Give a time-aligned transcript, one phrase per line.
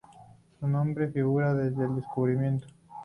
[0.59, 2.65] Su nombre figura desde el descubrimiento.